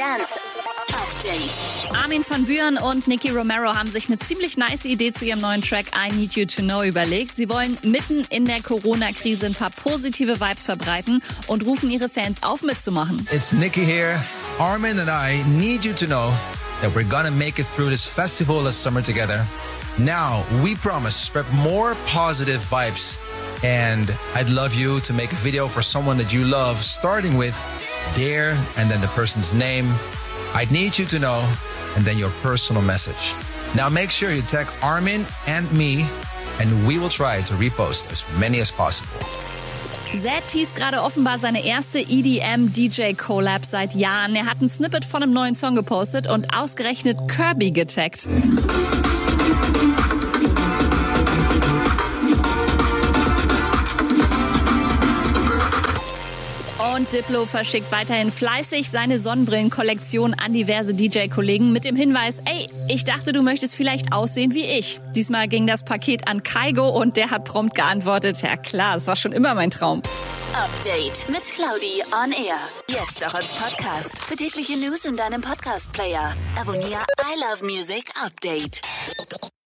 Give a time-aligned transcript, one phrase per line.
[0.00, 0.54] Dance
[0.94, 1.94] Update.
[1.94, 5.60] Armin van Buuren und Nicky Romero haben sich eine ziemlich nice Idee zu ihrem neuen
[5.60, 7.36] Track I Need You to Know überlegt.
[7.36, 12.42] Sie wollen mitten in der Corona-Krise ein paar positive Vibes verbreiten und rufen ihre Fans
[12.42, 13.28] auf, mitzumachen.
[13.30, 14.18] It's Nicky here.
[14.58, 16.32] Armin and I need you to know
[16.80, 19.44] that we're gonna make it through this festival this summer together.
[19.98, 23.18] Now, we promise to spread more positive vibes.
[23.62, 27.54] And I'd love you to make a video for someone that you love, starting with
[28.14, 29.86] Dear and then the person's name.
[30.54, 31.44] I'd need you to know,
[31.96, 33.34] and then your personal message.
[33.74, 36.04] Now, make sure you tag Armin and me,
[36.60, 39.10] and we will try to repost as many as possible.
[40.18, 44.34] Zed teast gerade offenbar seine erste EDM-DJ-Collab seit Jahren.
[44.34, 48.26] Er hat ein Snippet von einem neuen Song gepostet und ausgerechnet Kirby getaggt.
[57.00, 63.04] Und Diplo verschickt weiterhin fleißig seine Sonnenbrillenkollektion an diverse DJ-Kollegen mit dem Hinweis, ey, ich
[63.04, 65.00] dachte, du möchtest vielleicht aussehen wie ich.
[65.14, 69.16] Diesmal ging das Paket an Kaigo und der hat prompt geantwortet, ja klar, es war
[69.16, 70.02] schon immer mein Traum.
[70.52, 72.58] Update mit Claudi on Air.
[72.90, 74.22] Jetzt auch als Podcast.
[74.22, 76.36] Für tägliche News in deinem Podcast-Player.
[76.60, 78.82] Abonniere I Love Music Update.